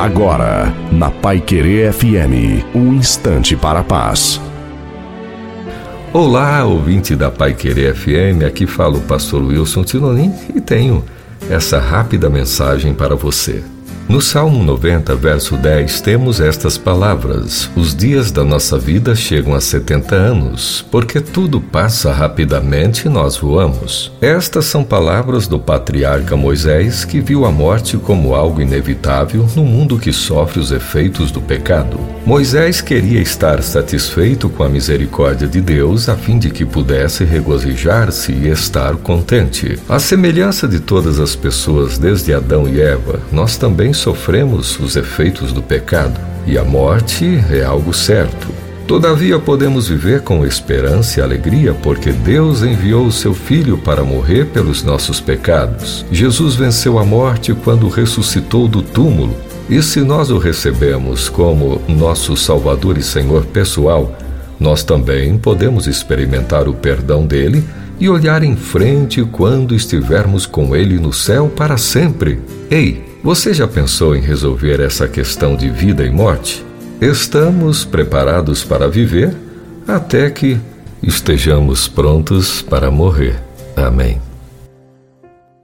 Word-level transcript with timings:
Agora, 0.00 0.74
na 0.90 1.10
Pai 1.10 1.42
Querer 1.42 1.92
FM, 1.92 2.64
um 2.74 2.94
instante 2.94 3.54
para 3.54 3.80
a 3.80 3.84
paz. 3.84 4.40
Olá, 6.10 6.64
ouvinte 6.64 7.14
da 7.14 7.30
Pai 7.30 7.52
Querer 7.52 7.94
FM, 7.94 8.46
aqui 8.46 8.66
fala 8.66 8.96
o 8.96 9.02
pastor 9.02 9.42
Wilson 9.42 9.84
Tinonim 9.84 10.32
e 10.56 10.58
tenho 10.58 11.04
essa 11.50 11.78
rápida 11.78 12.30
mensagem 12.30 12.94
para 12.94 13.14
você. 13.14 13.62
No 14.10 14.20
Salmo 14.20 14.64
90, 14.64 15.14
verso 15.14 15.56
10, 15.56 16.00
temos 16.00 16.40
estas 16.40 16.76
palavras: 16.76 17.70
Os 17.76 17.94
dias 17.94 18.32
da 18.32 18.42
nossa 18.42 18.76
vida 18.76 19.14
chegam 19.14 19.54
a 19.54 19.60
70 19.60 20.16
anos, 20.16 20.84
porque 20.90 21.20
tudo 21.20 21.60
passa 21.60 22.12
rapidamente 22.12 23.06
e 23.06 23.08
nós 23.08 23.36
voamos. 23.36 24.10
Estas 24.20 24.64
são 24.64 24.82
palavras 24.82 25.46
do 25.46 25.60
patriarca 25.60 26.36
Moisés, 26.36 27.04
que 27.04 27.20
viu 27.20 27.44
a 27.44 27.52
morte 27.52 27.96
como 27.98 28.34
algo 28.34 28.60
inevitável 28.60 29.46
no 29.54 29.64
mundo 29.64 29.96
que 29.96 30.12
sofre 30.12 30.58
os 30.58 30.72
efeitos 30.72 31.30
do 31.30 31.40
pecado. 31.40 32.00
Moisés 32.26 32.80
queria 32.80 33.20
estar 33.20 33.62
satisfeito 33.62 34.48
com 34.48 34.64
a 34.64 34.68
misericórdia 34.68 35.46
de 35.46 35.60
Deus, 35.60 36.08
a 36.08 36.16
fim 36.16 36.36
de 36.36 36.50
que 36.50 36.64
pudesse 36.64 37.22
regozijar-se 37.22 38.32
e 38.32 38.48
estar 38.48 38.96
contente. 38.96 39.78
A 39.88 40.00
semelhança 40.00 40.66
de 40.66 40.80
todas 40.80 41.20
as 41.20 41.36
pessoas 41.36 41.96
desde 41.96 42.34
Adão 42.34 42.68
e 42.68 42.80
Eva, 42.80 43.20
nós 43.30 43.56
também 43.56 43.92
sofremos 44.00 44.78
os 44.80 44.96
efeitos 44.96 45.52
do 45.52 45.62
pecado 45.62 46.18
e 46.46 46.58
a 46.58 46.64
morte 46.64 47.38
é 47.50 47.62
algo 47.62 47.92
certo. 47.92 48.48
Todavia 48.86 49.38
podemos 49.38 49.88
viver 49.88 50.22
com 50.22 50.44
esperança 50.44 51.20
e 51.20 51.22
alegria 51.22 51.72
porque 51.74 52.10
Deus 52.10 52.62
enviou 52.62 53.06
o 53.06 53.12
seu 53.12 53.32
Filho 53.32 53.78
para 53.78 54.02
morrer 54.02 54.46
pelos 54.46 54.82
nossos 54.82 55.20
pecados. 55.20 56.04
Jesus 56.10 56.56
venceu 56.56 56.98
a 56.98 57.04
morte 57.04 57.54
quando 57.54 57.88
ressuscitou 57.88 58.66
do 58.66 58.82
túmulo. 58.82 59.36
E 59.68 59.80
se 59.80 60.00
nós 60.00 60.30
o 60.30 60.38
recebemos 60.38 61.28
como 61.28 61.80
nosso 61.86 62.36
Salvador 62.36 62.98
e 62.98 63.02
Senhor 63.02 63.44
pessoal, 63.44 64.12
nós 64.58 64.82
também 64.82 65.38
podemos 65.38 65.86
experimentar 65.86 66.66
o 66.66 66.74
perdão 66.74 67.24
dele 67.24 67.62
e 68.00 68.08
olhar 68.08 68.42
em 68.42 68.56
frente 68.56 69.22
quando 69.22 69.74
estivermos 69.74 70.46
com 70.46 70.74
ele 70.74 70.98
no 70.98 71.12
céu 71.12 71.48
para 71.48 71.76
sempre. 71.76 72.40
Ei! 72.68 73.09
Você 73.22 73.52
já 73.52 73.68
pensou 73.68 74.16
em 74.16 74.20
resolver 74.20 74.80
essa 74.80 75.06
questão 75.06 75.54
de 75.54 75.68
vida 75.68 76.04
e 76.04 76.10
morte? 76.10 76.64
Estamos 77.00 77.84
preparados 77.84 78.64
para 78.64 78.88
viver 78.88 79.36
até 79.86 80.30
que 80.30 80.58
estejamos 81.02 81.86
prontos 81.86 82.62
para 82.62 82.90
morrer. 82.90 83.38
Amém. 83.76 84.29